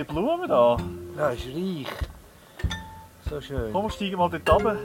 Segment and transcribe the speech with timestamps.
[0.00, 0.76] die Blumen da.
[1.16, 1.86] Das ist reich.
[3.28, 3.72] So schön.
[3.72, 4.76] Komm, steigen mal dort runter.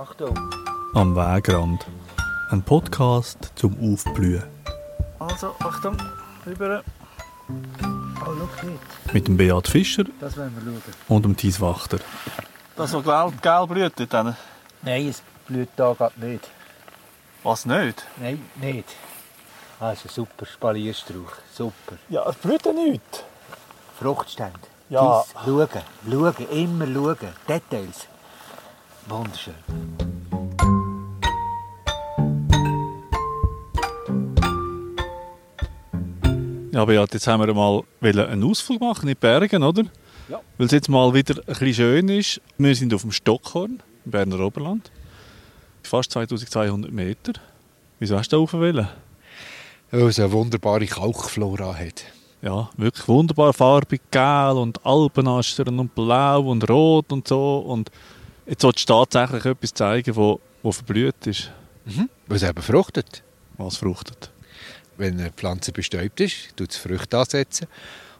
[0.00, 0.36] Achtung.
[0.94, 1.86] Am Wegrand.
[2.50, 4.42] Ein Podcast zum Aufblühen.
[5.18, 5.96] Also, Achtung,
[6.46, 6.82] rüber.
[7.48, 9.12] Oh, schau nicht.
[9.14, 10.82] Mit dem Beat Fischer Das wollen wir schauen.
[11.08, 11.98] und dem Thies Wachter.
[12.76, 14.10] Das, was gelb, gelb blüht dort.
[14.24, 14.36] hinten.
[14.82, 16.48] Nein, es blüht da gerade nicht.
[17.42, 18.04] Was nicht?
[18.20, 18.88] Nein, nicht.
[19.80, 21.32] Ah, das ist ein super Spalierstrauch.
[21.52, 21.96] Super.
[22.08, 23.24] Ja, es blüht ja nicht.
[24.02, 24.58] Fruchtstände.
[24.90, 25.22] Ja.
[25.22, 25.68] Dies, schauen,
[26.10, 27.28] schauen, immer schauen.
[27.48, 28.08] Details.
[29.08, 29.54] Wunderschön.
[36.72, 39.84] Ja, Beat, jetzt haben wir mal einen Ausflug machen in die Bergen, oder?
[40.28, 40.40] Ja.
[40.56, 42.40] Weil es jetzt mal wieder ein bisschen schön ist.
[42.58, 44.90] Wir sind auf dem Stockhorn, im Berner Oberland.
[45.82, 47.32] Fast 2200 Meter.
[47.98, 48.88] Wieso hast du da wollen?
[49.92, 52.04] weil es eine wunderbare Kalkflora hat.
[52.42, 57.58] Ja, wirklich wunderbar farbig, gel und Alpenastern und blau und rot und so.
[57.58, 57.90] Und
[58.46, 61.52] jetzt solltest du tatsächlich etwas zeigen, wo, wo verblüht ist.
[62.26, 63.22] Weil es eben fruchtet.
[63.58, 64.32] Was fruchtet.
[64.96, 67.68] Wenn eine Pflanze bestäubt ist, tut es Früchte ansetzen.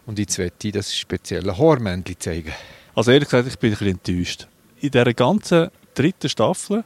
[0.07, 2.53] Und jetzt möchte ich das spezielle Hormännchen zeigen.
[2.95, 4.47] Also ehrlich gesagt, ich bin ein bisschen enttäuscht.
[4.81, 6.85] In dieser ganzen dritten Staffel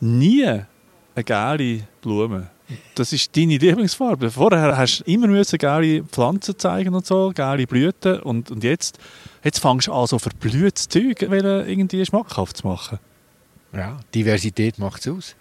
[0.00, 2.50] nie eine gelbe Blume.
[2.94, 4.30] Das ist deine Lieblingsfarbe.
[4.30, 8.20] Vorher hast du immer müssen gelbe Pflanzen zeigen und so, gelbe Blüten.
[8.20, 8.98] Und, und jetzt,
[9.42, 12.98] jetzt fängst du an, so verblühtes Zeug irgendwie schmackhaft zu machen.
[13.72, 15.36] Ja, Diversität macht es aus.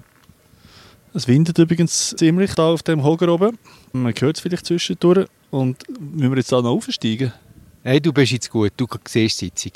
[1.14, 3.58] Es windet übrigens ziemlich da auf dem Hoger oben.
[3.92, 5.28] Man hört es vielleicht zwischendurch.
[5.50, 7.34] Und müssen wir jetzt da noch aufsteigen?
[7.84, 9.74] Hey, du bist jetzt gut, du siehst die Sitzung.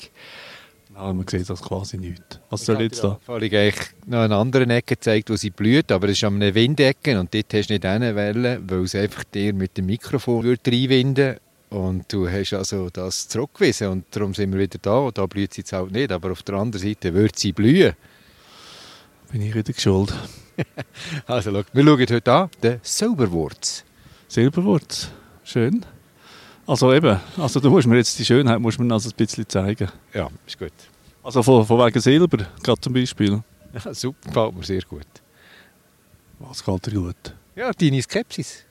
[0.96, 2.40] Ja, man sieht das quasi nicht.
[2.50, 3.20] Was soll jetzt da?
[3.22, 6.36] Ich habe eigentlich noch eine andere Ecke gezeigt, wo sie blüht, aber es ist an
[6.36, 10.44] einer Windecke und dort hast du nicht hinwollen, weil es einfach dir mit dem Mikrofon
[10.44, 11.36] würde reinwinden
[11.70, 15.54] und du hast also das zurückgewiesen und darum sind wir wieder da und da blüht
[15.54, 17.94] sie jetzt halt nicht, aber auf der anderen Seite wird sie blühen.
[19.32, 20.14] Bin ich wieder geschuld.
[21.28, 23.84] Also schau, wir schauen heute an, den Sauberwurz.
[24.30, 25.10] Silberwurz.
[25.44, 25.86] Schön.
[26.68, 29.88] Also eben, also du musst mir jetzt die Schönheit musst mir also ein bisschen zeigen.
[30.14, 30.72] Ja, ist gut.
[31.24, 33.44] Also von, von wegen Silber, gerade zum Beispiel.
[33.74, 35.08] Ja, super, gefällt mir sehr gut.
[36.40, 37.34] Was geht dir gut?
[37.56, 38.64] Ja, deine Skepsis.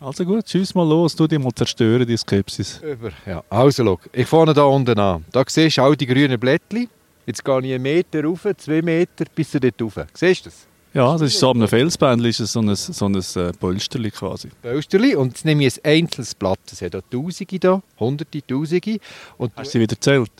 [0.00, 2.80] Also gut, tschüss mal los, du dich mal zerstören, die Skepsis.
[2.82, 3.10] Über.
[3.24, 5.24] Ja, also schau, ich fange da unten an.
[5.32, 6.88] Da siehst du all die grünen Blättchen.
[7.24, 10.06] Jetzt gehe ich einen Meter rauf, zwei Meter bis zu dort rauf.
[10.12, 10.66] Siehst du das?
[10.94, 14.48] Ja, das ist so am Felsbändchen, ist so ein, so ein äh, Polsterli quasi.
[14.62, 15.16] Pölsterli.
[15.16, 16.60] Und jetzt nehme ich ein einzelnes Blatt.
[16.70, 18.98] Es hat auch Tausende da, Hunderte, Tausende.
[19.36, 20.30] Und Hast du sie wieder gezählt?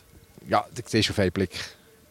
[0.48, 1.50] ja, das siehst du auf einen Blick.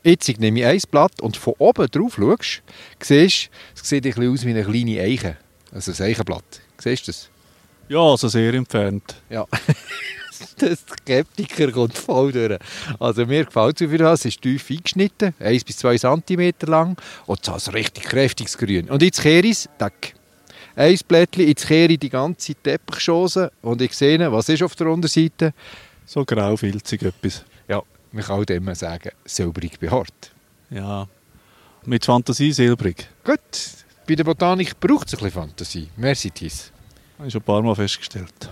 [0.04, 2.62] Jetzt nehme ich ein Blatt und von oben drauf schaust,
[3.02, 5.38] siehst es sieht ein bisschen aus wie eine kleine Eiche.
[5.72, 6.44] Also ein Eichenblatt.
[6.78, 7.30] Siehst du das?
[7.88, 9.16] Ja, also sehr entfernt.
[9.30, 9.46] Ja.
[10.62, 12.60] der Skeptiker kommt voll durch.
[13.00, 14.22] Also mir gefällt es, wie das.
[14.22, 18.58] Es ist tief eingeschnitten, 1 bis 2 cm lang und es hat ein richtig kräftiges
[18.58, 18.90] Grün.
[18.90, 19.70] Und jetzt kehre ich es.
[20.76, 24.88] Ein Blättchen, jetzt kehre ich die ganze Teppichschose und ich sehe, was ist auf der
[24.88, 25.54] Unterseite?
[26.06, 27.44] So graufilzig etwas.
[27.68, 30.32] Ja, man kann auch immer sagen, silbrig behaart.
[30.72, 31.08] Ja.
[31.86, 33.08] Mit Fantasie silbrig.
[33.24, 33.40] Gut,
[34.08, 35.90] bei der Botanik braucht es ein bisschen Fantasie.
[35.96, 36.72] Merci, Thies.
[37.18, 38.50] Habe ich schon ein paar Mal festgestellt.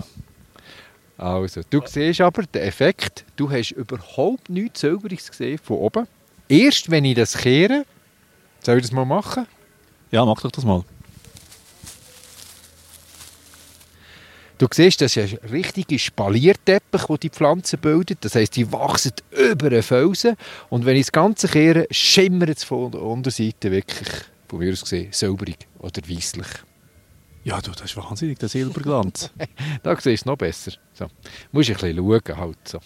[1.22, 6.08] Also, du siehst aber den Effekt, du hast überhaupt nichts Silbriges gesehen von oben.
[6.50, 7.86] Erst wenn ich das kehre,
[8.60, 9.46] soll ich das mal machen?
[10.10, 10.84] Ja, mach doch das mal.
[14.58, 18.26] Du siehst, das ist ein richtiger Spalierteppich, den die Pflanzen bildet.
[18.26, 20.36] Das heisst, die wachsen über den Felsen.
[20.72, 24.10] Und wenn ich das Ganze kehre, schimmert es von der Unterseite wirklich,
[24.48, 26.48] von mir aus gesehen, silbrig oder weisslich.
[27.44, 29.32] Ja, du, das ist wahnsinnig, der Silberglanz.
[29.84, 30.74] Da siehst du noch besser.
[30.94, 31.08] So.
[31.52, 32.38] Musst ein bisschen schauen.
[32.38, 32.80] Halt, so.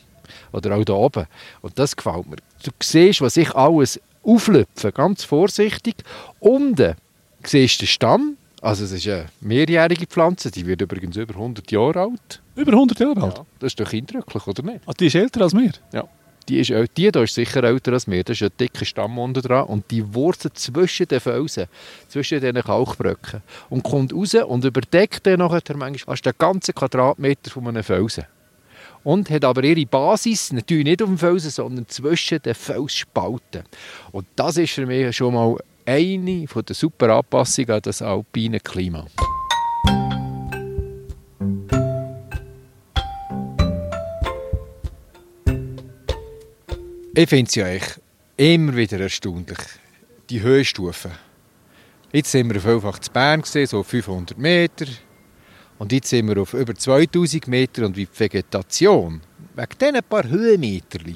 [0.52, 1.26] Oder auch da oben.
[1.62, 2.38] Und das gefällt mir.
[2.64, 5.96] Du siehst, was ich alles auflöpfe, ganz vorsichtig.
[6.40, 6.96] Unten
[7.44, 8.38] siehst du den Stamm.
[8.62, 12.42] Also es ist eine mehrjährige Pflanze, die wird übrigens über 100 Jahre alt.
[12.56, 13.38] Über 100 Jahre alt.
[13.38, 14.80] Ja, das ist doch eindrücklich, oder nicht?
[14.88, 15.72] Ah, die ist älter als wir.
[15.94, 16.08] Ja.
[16.48, 18.24] Die, ist, die da ist sicher älter als mir.
[18.24, 19.66] Das ist ein dicker Stamm unten dran.
[19.66, 21.66] Und die wurzelt zwischen den Felsen,
[22.08, 23.42] zwischen diesen Kalkbröcken.
[23.70, 28.26] Und kommt raus und überdeckt dann nachher manchmal fast den ganzen Quadratmeter von einem Felsen.
[29.04, 33.64] Und hat aber ihre Basis natürlich nicht auf dem Felsen, sondern zwischen den Felsspalten.
[34.12, 39.06] Und das ist für mich schon mal eine der super Anpassungen an das alpine Klima.
[47.18, 47.68] Ich finde es ja
[48.36, 49.58] immer wieder erstaunlich,
[50.30, 51.12] die Höhenstufen.
[52.12, 54.86] Jetzt sind wir auf Vielfach zu Bern, gewesen, so 500 Meter.
[55.80, 59.22] Und jetzt sind wir auf über 2000 Meter und wie die Vegetation
[59.56, 61.16] wegen diesen paar Höhenmeterli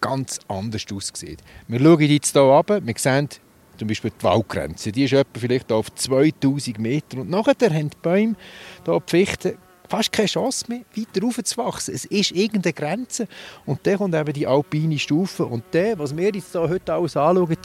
[0.00, 1.40] ganz anders aussieht.
[1.68, 3.28] Wir schauen jetzt hier runter, wir sehen
[3.76, 4.92] zum Beispiel die Waldgrenze.
[4.92, 7.18] Die ist etwa vielleicht auf 2000 Meter.
[7.18, 8.36] Und nachher haben die Bäume,
[8.82, 9.58] hier die Fichten,
[9.94, 11.94] fast keine Chance mehr, weiter raufzuwachsen.
[11.94, 13.28] Es ist irgendeine Grenze.
[13.64, 15.44] Und dann kommt eben die alpine Stufe.
[15.44, 17.56] Und dann, was wir jetzt heute alles anschauen,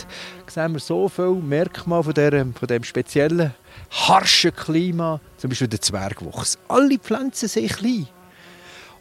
[0.48, 3.54] sehen wir so viele Merkmale von, der, von dem speziellen,
[3.90, 5.20] harschen Klima.
[5.38, 6.60] Zum Beispiel der Zwergwuchs.
[6.68, 8.08] Alle Pflanzen sind klein.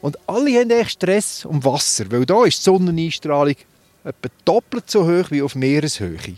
[0.00, 3.56] Und alle haben echt Stress um Wasser, weil da ist die Sonneneinstrahlung
[4.04, 6.36] etwa doppelt so hoch wie auf Meereshöhe.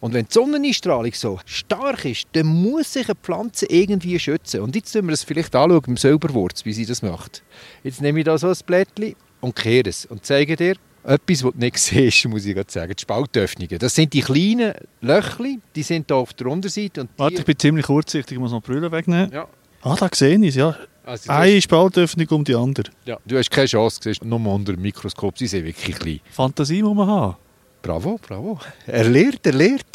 [0.00, 4.60] Und wenn die Sonneneinstrahlung so stark ist, dann muss sich eine Pflanze irgendwie schützen.
[4.60, 7.42] Und jetzt schauen wir es vielleicht anschauen im Silberwurz, wie sie das macht.
[7.84, 11.52] Jetzt nehme ich da so ein Blättchen und kehre es und zeige dir etwas, was
[11.52, 12.94] du nicht siehst, muss ich gerade sagen.
[12.96, 13.78] Die Spaltöffnungen.
[13.78, 17.02] Das sind die kleinen Löchli, die sind hier auf der Unterseite.
[17.02, 19.30] Und Warte, ich bin ziemlich kurzsichtig, ich muss noch die Brille wegnehmen.
[19.32, 19.46] ja,
[19.82, 20.76] Ah, da sehe ich es, ja.
[21.06, 22.90] also Eine Spaltöffnung um die andere.
[23.06, 26.20] ja, du hast keine Chance, siehst nur unter dem Mikroskop, sie sind wirklich klein.
[26.30, 27.36] Fantasie muss man haben.
[27.82, 28.58] Bravo, bravo.
[28.86, 29.86] Er lehrt, er lehrt.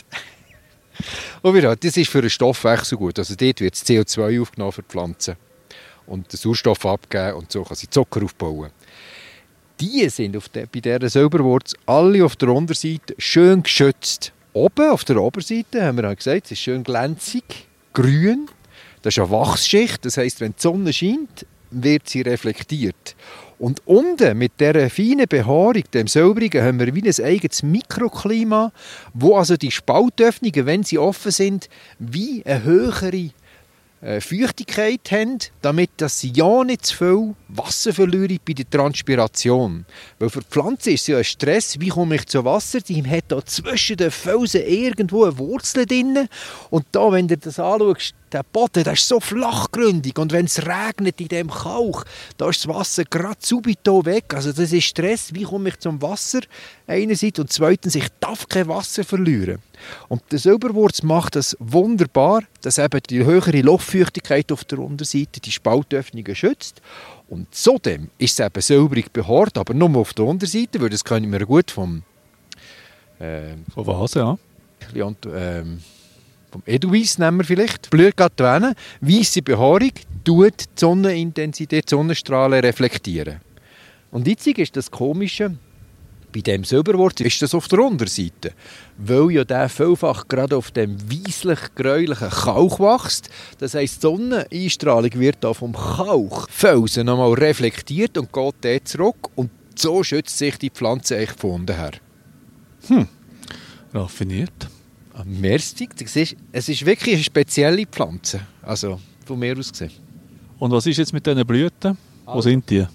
[1.42, 3.20] Und wieder, das ist für den Stoffwechsel gut.
[3.20, 5.36] Also dort wird das CO2 aufgenommen für die Pflanzen
[6.08, 8.72] und den Sauerstoff abgeben und so kann sie Zucker aufbauen.
[9.80, 14.32] Die sind auf der, bei dieser Silberwurz alle auf der Unterseite schön geschützt.
[14.54, 18.48] Oben auf der Oberseite haben wir auch gesagt, es ist schön glänzig, grün.
[19.02, 23.16] Das ist eine Wachsschicht, das heißt, wenn die Sonne scheint, wird sie reflektiert.
[23.57, 28.72] Und unten mit dieser feinen Behaarung, dem Silbrigen, haben wir wie ein eigenes Mikroklima,
[29.13, 33.30] wo also die Spaltöffnungen, wenn sie offen sind, wie eine höhere
[34.02, 39.86] äh, Feuchtigkeit haben, damit sie ja nicht zu viel Wasser verlieren bei der Transpiration.
[40.19, 42.81] Weil für die Pflanze ist es ja ein Stress, wie komme ich zu Wasser?
[42.81, 46.28] Die hat da zwischen den Felsen irgendwo eine Wurzel drin.
[46.69, 50.66] Und da, wenn du das anschaust, der Boden, der ist so flachgründig und wenn es
[50.66, 52.04] regnet in dem Kauch,
[52.38, 54.33] da ist das Wasser gerade subito weg.
[54.33, 56.42] Also das ist Stress, wie komme ich zum Wasser
[56.88, 59.60] einerseits und zweitens, ich darf kein Wasser verlieren.
[60.07, 65.51] Und der Silberwurz macht das wunderbar, dass eben die höhere Luftfeuchtigkeit auf der Unterseite die
[65.51, 66.81] Spaltöffnungen schützt.
[67.27, 71.31] Und zudem ist es eben silbrig behaart, aber nur auf der Unterseite, weil das können
[71.31, 72.04] wir gut vom,
[73.19, 74.38] äh, Von was, ja?
[74.94, 75.80] ähm,
[76.56, 77.90] vom Edelweiss nehmen wir vielleicht.
[77.90, 79.92] Blüht gerade da Weisse Behaarung
[80.24, 83.42] tut die Sonnenintensität, die Sonnenstrahlen reflektieren.
[84.10, 85.57] Und jetzt ist das Komische,
[86.34, 88.54] bei dem Silberwurz ist das auf der Unterseite.
[88.98, 93.30] Weil ja der vielfach gerade auf dem weisslich-gräulichen Kauch wächst.
[93.58, 99.30] Das heisst, die Sonneneinstrahlung wird da vom Kauchfelsen nochmal reflektiert und geht dort zurück.
[99.36, 101.92] Und so schützt sich die Pflanze eigentlich von unten her.
[103.94, 104.69] Raffiniert.
[105.18, 105.88] Ah, Merci.
[105.98, 108.42] Du siehst, es ist wirklich eine spezielle Pflanze.
[108.62, 109.92] Also von mir aus gesehen.
[110.60, 111.98] Und was ist jetzt mit diesen Blüten?
[112.26, 112.50] Wo Also.
[112.50, 112.86] sind die?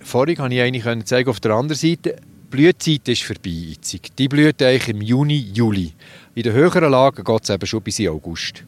[0.00, 3.50] Vorhin konnte ich eigentlich zeigen, auf der anderen Seite, die Blütezeit ist vorbei.
[3.50, 4.16] Jetzt.
[4.18, 5.92] Die blüht eigentlich im Juni, Juli.
[6.36, 8.64] In den höheren Lagen geht es eben schon bis in August.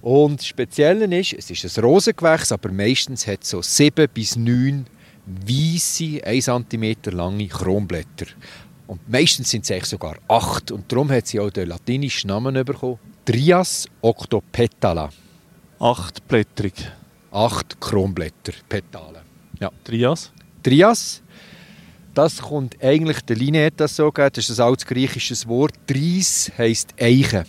[0.00, 4.36] Und das Spezielle ist, es ist ein Rosengewächs, aber meistens hat es so sieben bis
[4.36, 4.86] neun
[5.26, 8.26] weisse, 1 cm lange Kronblätter.
[8.86, 10.70] Und meistens sind es eigentlich sogar acht.
[10.70, 12.98] Und darum hat sie auch den latinischen Namen bekommen.
[13.24, 15.10] Trias octopetala.
[15.78, 16.74] Achtblättrig.
[17.30, 19.22] Acht Kronblätter, Petalen.
[19.58, 19.70] Ja.
[19.82, 20.30] Trias.
[20.62, 21.22] Trias,
[22.14, 25.74] das kommt eigentlich, der Linie hat das so gegeben, das ist ein altes griechisches Wort.
[25.86, 27.44] Tris heisst Eiche.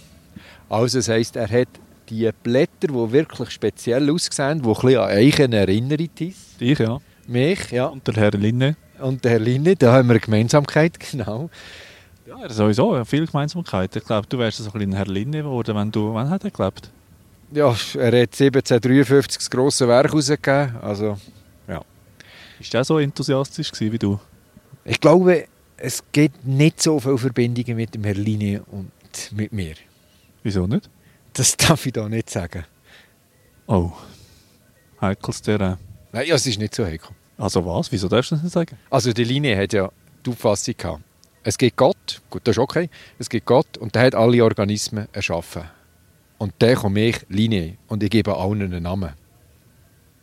[0.70, 1.68] Also das heisst, er hat
[2.10, 6.10] die Blätter, die wirklich speziell aussehen, die ein bisschen an Eichen erinnern.
[6.20, 6.60] ist.
[6.60, 7.00] Ich, ja.
[7.28, 7.86] Mich, ja.
[7.86, 8.76] Und der Herr Linne.
[9.00, 11.50] Und der Herr Linne, da haben wir eine Gemeinsamkeit, genau.
[12.28, 12.96] Ja, sowieso.
[12.96, 13.96] ja, Viel Gemeinsamkeit.
[13.96, 16.14] Ich glaube, du wärst so ein bisschen Herr Linne geworden, wenn du...
[16.14, 16.90] Wann hat er gelebt?
[17.52, 20.76] Ja, er hat 1753 das grosse Werk herausgegeben.
[20.82, 21.18] Also,
[22.60, 24.20] Ist der so enthusiastisch gewesen wie du?
[24.86, 25.46] ich glaube,
[25.78, 28.92] es gibt nicht so viele Verbindungen mit dem Herr Linne und
[29.32, 29.76] mit mir.
[30.42, 30.90] Wieso nicht?
[31.34, 32.64] Das darf ich da nicht sagen.
[33.68, 33.92] Oh.
[35.02, 35.78] Heikels Terrain.
[36.14, 37.10] Nein, ja, es ist nicht so heikel.
[37.38, 37.92] Also was?
[37.92, 38.78] Wieso darfst du das nicht sagen?
[38.90, 39.90] Also die Linie hat ja
[40.26, 41.02] die Auffassung gehabt,
[41.44, 42.90] es gibt Gott, gut, das ist okay,
[43.20, 45.64] es gibt Gott und der hat alle Organismen erschaffen.
[46.38, 49.12] Und der kommt ich, Linie, und ich gebe allen einen Namen.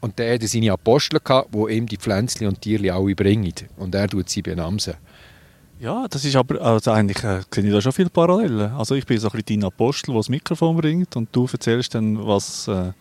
[0.01, 3.55] Und der hatte seine Apostel, gehabt, die ihm die Pflänzchen und Tiere alle bringen.
[3.77, 4.95] Und er tut sie benamsen.
[5.79, 6.61] Ja, das ist aber...
[6.61, 8.73] Also eigentlich äh, sehe ich da schon viele Parallelen.
[8.73, 11.95] Also ich bin so ein bisschen dein Apostel, der das Mikrofon bringt und du erzählst
[11.95, 12.93] dann, was, äh,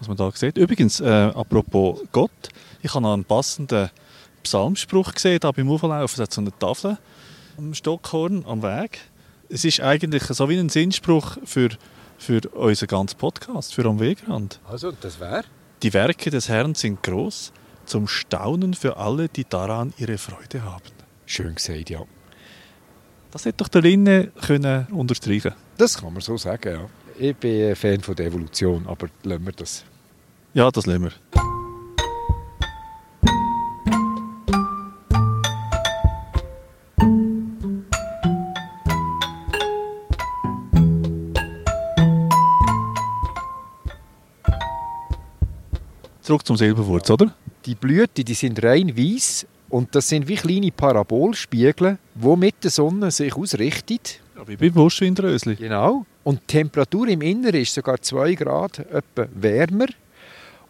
[0.00, 0.58] was man da sieht.
[0.58, 2.48] Übrigens, äh, apropos Gott,
[2.82, 3.90] ich habe noch einen passenden
[4.42, 6.14] Psalmspruch gesehen, da beim Auflaufen.
[6.14, 6.98] Es hat so eine Tafel
[7.58, 8.98] am Stockhorn, am Weg.
[9.48, 11.70] Es ist eigentlich so wie ein Sinnspruch für,
[12.18, 14.60] für unseren ganzen Podcast, für Am Wegrand.
[14.68, 15.44] Also, das wäre?
[15.82, 17.52] Die Werke des Herrn sind groß,
[17.86, 20.82] zum Staunen für alle, die daran ihre Freude haben.
[21.26, 22.02] Schön gesagt, ja.
[23.30, 26.88] Das hätte doch der Linne können unterstreichen Das kann man so sagen, ja.
[27.18, 29.84] Ich bin ein Fan von der Evolution, aber lassen wir das.
[30.54, 31.59] Ja, das lassen wir.
[46.30, 47.34] Zurück zum Silberwurz, oder?
[47.66, 52.70] Die Blüten die sind rein weiß und das sind wie kleine Parabolspiegel, die mit der
[52.70, 54.20] Sonne sich ausrichtet.
[54.36, 55.56] Ja, wie bei Buschwindrösli.
[55.56, 56.06] Genau.
[56.22, 59.88] Und die Temperatur im Inneren ist sogar 2 Grad etwa wärmer.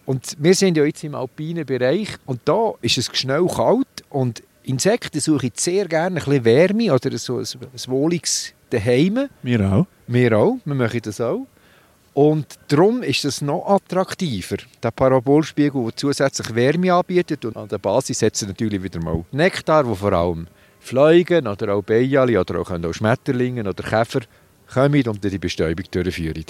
[0.06, 4.42] Und wir sind ja jetzt im alpinen Bereich und da ist es schnell kalt und
[4.62, 9.28] Insekten suchen sehr gerne ein bisschen Wärme oder so ein, ein wohliges Daheim.
[9.42, 9.86] Wir auch.
[10.06, 11.46] Wir auch, wir machen das auch.
[12.12, 17.44] Und darum ist es noch attraktiver, der Parabolspiegel, der zusätzlich Wärme anbietet.
[17.44, 20.48] Und an der Basis setzen natürlich wieder mal Nektar, wo vor allem
[20.80, 24.20] Fliegen oder auch Beiali oder auch, auch Schmetterlinge oder Käfer
[24.72, 26.44] kommen und die Bestäubung durchführen.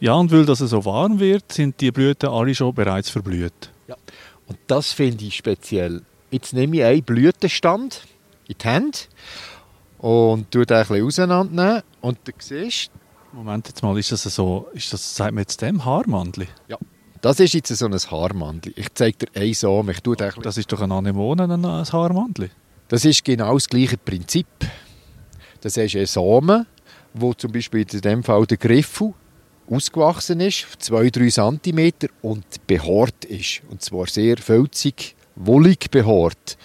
[0.00, 3.70] Ja, und weil das so warm wird, sind die Blüten alle schon bereits verblüht.
[4.46, 6.02] Und das finde ich speziell.
[6.30, 8.06] Jetzt nehme ich einen Blütenstand
[8.46, 9.08] in die Hand
[9.98, 11.82] und tue den ein bisschen auseinandernehmen.
[12.00, 12.90] Und du siehst,
[13.38, 16.48] Moment jetzt mal, ist das so, ist das, sagt man jetzt dem Haarmandli?
[17.20, 18.72] das ist jetzt so ein Haarmandel.
[18.74, 19.90] Ich zeige dir einen Samen.
[19.90, 22.50] Ich tue bisschen- Das ist doch ein Anemone, ein Haarmandli.
[22.88, 24.48] Das ist genau das gleiche Prinzip.
[25.60, 26.66] Das ist ein Samen,
[27.14, 29.14] wo zum Beispiel in dem Fall der Griffel
[29.70, 33.62] ausgewachsen ist, 2-3 cm und behaart ist.
[33.70, 36.58] Und zwar sehr filzig, wollig behaart.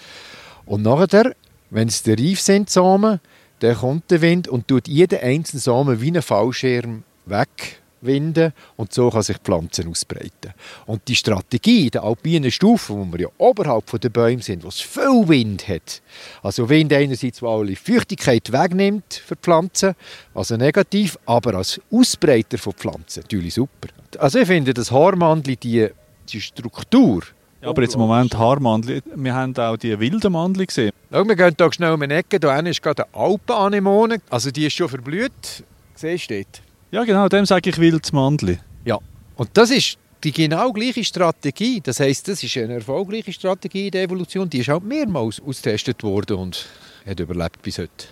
[0.66, 1.36] Und nachher,
[1.70, 3.20] wenn es der reif sind, Samen,
[3.64, 9.10] dann kommt der Wind und tut jeden einzelnen Samen wie einen Fallschirm wegwinden und so
[9.10, 10.54] kann sich die Pflanze ausbreiten.
[10.86, 14.68] Und die Strategie der alpinen Stufen, wo wir ja oberhalb von den Bäumen sind, wo
[14.68, 16.02] es viel Wind hat,
[16.42, 19.96] also Wind einerseits, wo alle Feuchtigkeit wegnimmt für die Pflanzen,
[20.34, 23.88] also negativ, aber als Ausbreiter von Pflanzen natürlich super.
[24.18, 25.88] Also ich finde, das Haarmandli, die,
[26.28, 27.24] die Struktur,
[27.64, 29.02] Ja, aber jetzt im Moment Haarmandli.
[29.16, 30.92] Wir haben auch die wilden Mandli gesehen.
[31.10, 32.38] Schau, wir gehen hier schnell um die Ecke.
[32.42, 34.18] Hier ist gerade eine Alpenanemone.
[34.30, 35.64] Also die ist schon verblüht.
[35.96, 36.62] Siehst du dort?
[36.92, 38.60] Ja, genau, dem sage ich wildes Mandli.
[38.84, 39.00] Ja.
[39.38, 41.80] Und das ist die genau gleiche Strategie.
[41.82, 44.50] Das heisst, das ist eine erfolgreiche Strategie in der Evolution.
[44.50, 46.66] Die ist auch mehrmals austestet worden und
[47.06, 48.08] hat überlebt bis heute.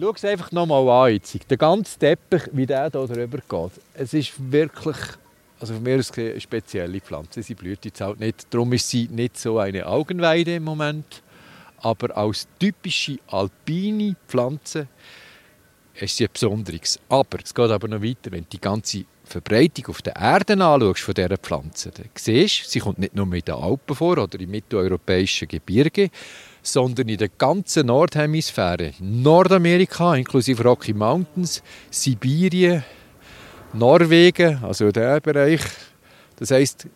[0.00, 1.14] Schau es einfach nochmal an.
[1.14, 1.50] Jetzt.
[1.50, 3.82] Der ganze Teppich, wie der hier drüber geht.
[3.94, 4.96] Es ist wirklich,
[5.58, 7.42] also von mir aus eine spezielle Pflanze.
[7.42, 8.46] Sie blüht jetzt halt nicht.
[8.50, 11.22] Darum ist sie nicht so eine Augenweide im Moment.
[11.80, 14.88] Aber als typische alpine Pflanze
[15.94, 17.00] ist sie etwas Besonderes.
[17.08, 18.30] Aber es geht aber noch weiter.
[18.30, 22.68] Wenn du die ganze Verbreitung auf der Erde anschaust von dieser Pflanze, dann siehst du,
[22.68, 26.10] sie kommt nicht nur in den Alpen vor oder im mitteleuropäischen Gebirge,
[26.62, 28.92] sondern in der ganzen Nordhemisphäre.
[29.00, 32.84] Nordamerika, inklusive Rocky Mountains, Sibirien,
[33.72, 35.60] Norwegen, also der Bereich.
[36.36, 36.86] Das heisst,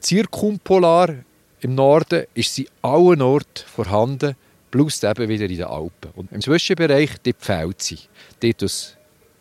[0.00, 1.14] zirkumpolar
[1.60, 4.36] im Norden ist sie allen Orten vorhanden,
[4.70, 6.10] plus eben wieder in den Alpen.
[6.14, 7.98] Und im Zwischenbereich, dort fehlt sie,
[8.40, 8.96] dort wo es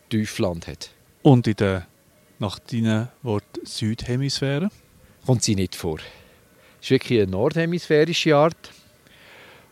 [0.09, 0.91] Tiefland hat.
[1.21, 1.87] Und in der,
[2.39, 4.69] nach deinem Wort, Südhemisphäre.
[5.25, 5.97] kommt sie nicht vor.
[6.79, 8.71] Es ist wirklich eine nordhemisphärische Art.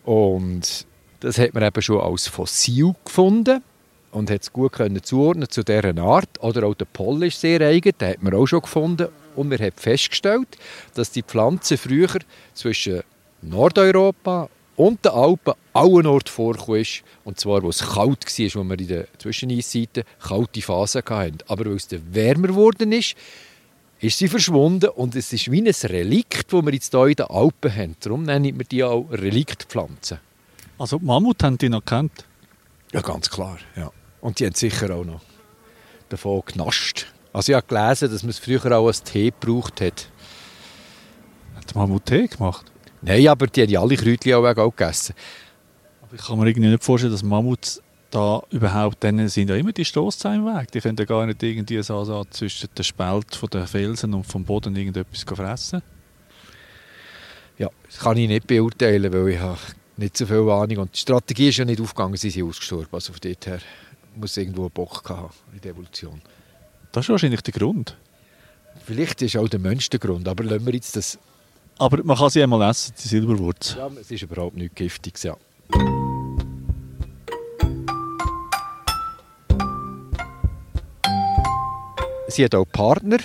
[0.04, 0.86] Und
[1.20, 3.64] das hat man eben schon als Fossil gefunden
[4.12, 6.30] und hat es gut können zuordnen zu dieser Art.
[6.42, 9.08] Oder auch der Pollen ist sehr eigen, den hat man auch schon gefunden.
[9.36, 10.58] Und man hat festgestellt,
[10.94, 12.20] dass die Pflanze früher
[12.54, 13.02] zwischen
[13.42, 17.04] Nordeuropa und den Alpen allen Ort vorgekommen ist.
[17.24, 21.38] Und zwar, wo es kalt war, wo wir in der Zwischeneisseite kalte Phasen hatten.
[21.48, 23.16] Aber weil es dann wärmer geworden ist,
[24.02, 27.28] ist sie verschwunden und es ist wie ein Relikt, das wir jetzt hier in den
[27.28, 27.96] Alpen haben.
[28.00, 30.20] Darum nennen wir die auch Reliktpflanzen.
[30.80, 32.26] Also die Mammut haben die noch gekannt.
[32.92, 33.60] Ja, ganz klar.
[33.76, 33.92] Ja.
[34.20, 35.22] Und die haben sicher auch noch
[36.10, 37.08] davon genascht.
[37.32, 40.10] Also ich habe gelesen, dass man es früher auch als Tee gebraucht hat.
[41.56, 42.72] Hat die Mammut Tee gemacht?
[43.02, 45.16] Nein, aber die haben ja alle Kräutchen auch, auch gegessen.
[46.02, 47.82] Aber ich kann mir irgendwie nicht vorstellen, dass Mammuts
[48.12, 50.72] da überhaupt, denen sind ja immer die Stosszeit im Weg.
[50.72, 54.26] Die können ja gar nicht irgendwie so, so zwischen den Spalt von den Felsen und
[54.26, 55.82] vom Boden irgendetwas fressen.
[57.58, 59.58] Ja, das kann ich nicht beurteilen, weil ich habe
[59.98, 62.90] nicht so viel Ahnung und die Strategie ist ja nicht aufgegangen, sie sind ausgestorben.
[62.92, 63.60] Also von dort her
[64.16, 66.22] muss irgendwo einen Bock haben in der Evolution.
[66.92, 67.96] Das ist wahrscheinlich der Grund.
[68.86, 71.18] Vielleicht ist auch der Mensch der Grund, aber lassen wir jetzt das...
[71.78, 73.76] Aber man kann sie einmal essen, die Silberwurz.
[73.78, 75.36] Ja, es ist überhaupt nichts Giftiges, ja.
[82.32, 83.18] Sie hat auch Partner,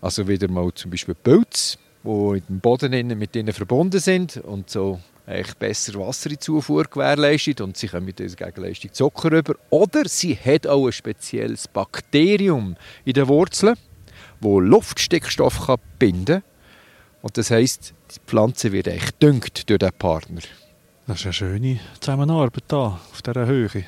[0.00, 5.00] also wieder mal zum Beispiel Pilze, die im Boden mit ihnen verbunden sind und so
[5.26, 9.54] eigentlich besser Wasserzufuhr gewährleistet und sie kommen mit dieser Gegenleistung Zucker rüber.
[9.70, 13.76] Oder sie hat auch ein spezielles Bakterium in den Wurzeln,
[14.40, 16.42] wo Luftstickstoff kann binden kann.
[17.22, 20.42] Und das heisst, die Pflanze wird echt düngt durch diesen Partner.
[21.06, 23.84] Das ist eine schöne Zusammenarbeit da, auf dieser Höhe.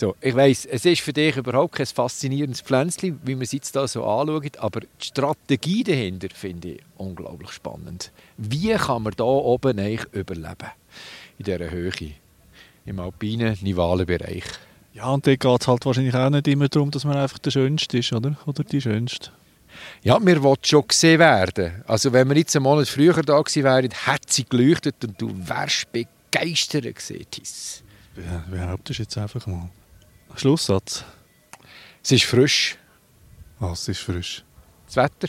[0.00, 3.74] So, ich weiss, es ist für dich überhaupt kein faszinierendes Pflänzchen, wie man es jetzt
[3.74, 8.12] da so anschaut, aber die Strategie dahinter finde ich unglaublich spannend.
[8.36, 10.70] Wie kann man da oben eigentlich überleben?
[11.38, 12.12] In dieser Höhe,
[12.86, 14.44] im alpinen, nivalen Bereich.
[14.94, 17.50] Ja, und dort geht es halt wahrscheinlich auch nicht immer darum, dass man einfach der
[17.50, 18.36] Schönste ist, oder?
[18.46, 19.30] Oder die Schönste.
[20.02, 21.82] Ja, mir wollen schon gesehen werden.
[21.88, 25.32] Also wenn wir jetzt einen Monat früher da gewesen wären, hätte sie geleuchtet und du
[25.48, 27.82] wärst begeistert gewesen, Tis.
[28.16, 29.68] Ja, behauptest jetzt einfach mal.
[30.40, 31.04] Schlusssatz.
[32.02, 32.78] Es ist frisch,
[33.58, 34.44] Was ist frisch?
[34.86, 35.28] das Wetter.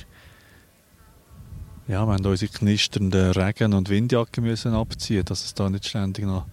[1.88, 6.26] Ja, wir haben unsere knisternden Regen- und Windjacke müssen abziehen, dass es da nicht ständig
[6.26, 6.46] noch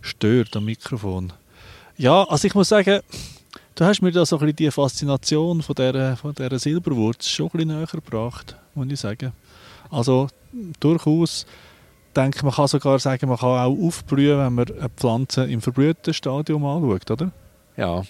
[0.00, 1.32] stört am Mikrofon.
[1.96, 3.00] Ja, also ich muss sagen,
[3.74, 7.46] du hast mir da so ein bisschen die Faszination von dieser, von dieser Silberwurz schon
[7.46, 9.32] ein bisschen näher gebracht, muss ich sagen.
[9.90, 10.28] Also
[10.78, 11.46] durchaus
[12.14, 16.14] denke man kann sogar sagen, man kann auch aufblühen, wenn man eine Pflanze im verblühten
[16.14, 17.32] Stadium anschaut, oder?
[17.76, 18.04] Ja.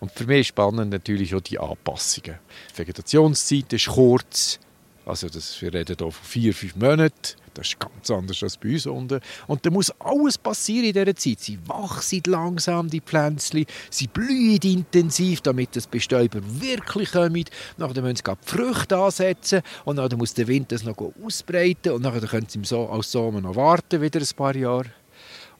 [0.00, 2.38] Und für mich spannend natürlich auch die Anpassungen.
[2.72, 4.58] Die Vegetationszeit ist kurz.
[5.04, 7.36] Also das, wir reden hier von vier, fünf Monaten.
[7.54, 9.20] Das ist ganz anders als bei uns unten.
[9.46, 11.40] Und da muss alles passieren in dieser Zeit.
[11.40, 13.66] Sie wachsen langsam, die Pflänzchen.
[13.90, 17.50] Sie blühen intensiv, damit das Bestäuber wirklich kommt.
[17.76, 19.62] Nachher müssen sie die Früchte ansetzen.
[19.84, 21.92] Und dann muss der Wind das noch ausbreiten.
[21.92, 24.86] Und dann können sie im so als Sommer noch warten, wieder ein paar Jahre.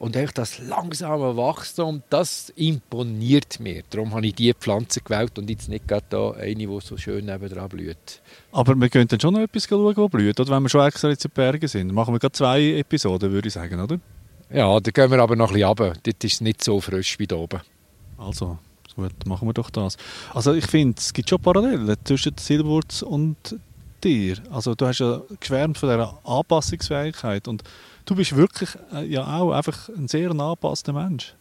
[0.00, 3.82] Und echt das langsame Wachstum, das imponiert mir.
[3.90, 7.26] Darum habe ich diese Pflanze gewählt und jetzt nicht gerade da eine, die so schön
[7.26, 8.22] nebenan blüht.
[8.50, 10.50] Aber wir können dann schon noch etwas schauen, was blüht, oder?
[10.52, 11.92] Wenn wir schon extra jetzt in den Bergen sind.
[11.92, 14.00] Machen wir gerade zwei Episoden, würde ich sagen, oder?
[14.50, 15.92] Ja, da gehen wir aber noch ein bisschen runter.
[16.02, 17.60] Dort ist es nicht so frisch wie da oben.
[18.16, 18.56] Also,
[18.96, 19.98] gut, machen wir doch das.
[20.32, 23.36] Also ich finde, es gibt schon Parallelen zwischen Silberwurz und
[24.04, 24.36] dir.
[24.50, 27.62] Also du hast ja geschwärmt von dieser Anpassungsfähigkeit und
[28.06, 31.34] du bist wirklich äh, ja auch einfach ein sehr angepasster Mensch.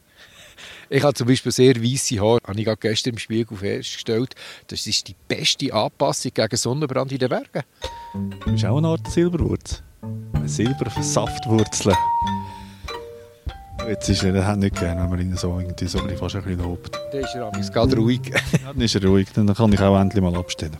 [0.90, 2.40] Ich habe zum Beispiel sehr weiße Haare.
[2.46, 4.36] Habe ich gerade gestern im Spiegel festgestellt.
[4.68, 7.64] Das ist die beste Anpassung gegen Sonnenbrand in den Bergen.
[8.14, 9.82] Du bist auch eine Art Silberwurz.
[10.34, 11.94] Eine Silbersaftwurzel.
[13.88, 16.62] Jetzt ist er, hat nicht gerne, wenn man ihn so, irgendwie so fast ein bisschen
[16.62, 17.00] lobt.
[17.12, 18.22] Da ist er gerade ruhig.
[18.28, 20.78] Ja, dann ist er ruhig, dann kann ich auch endlich mal abstellen.